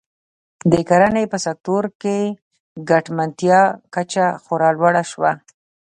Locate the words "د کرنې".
0.71-1.23